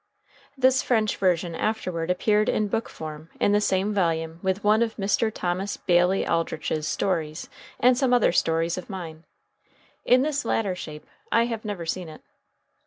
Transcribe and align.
This 0.57 0.81
French 0.81 1.17
version 1.17 1.53
afterward 1.53 2.09
appeared 2.09 2.49
in 2.49 2.69
book 2.69 2.89
form 2.89 3.29
in 3.39 3.51
the 3.51 3.61
same 3.61 3.93
volume 3.93 4.39
with 4.41 4.63
one 4.63 4.81
of 4.81 4.95
Mr. 4.95 5.31
Thomas 5.31 5.77
Bailey 5.77 6.25
Aldrich's 6.27 6.87
stories 6.87 7.49
and 7.79 7.95
some 7.95 8.11
other 8.11 8.31
stories 8.31 8.79
of 8.79 8.89
mine. 8.89 9.25
In 10.03 10.23
this 10.23 10.43
latter 10.43 10.73
shape 10.73 11.05
I 11.31 11.45
have 11.45 11.63
never 11.63 11.85
seen 11.85 12.09
it. 12.09 12.23